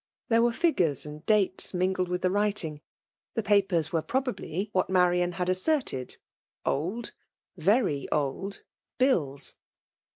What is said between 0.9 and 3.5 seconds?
and 3Z FEMALE DOMINATION. dates jningled with the writing; ±he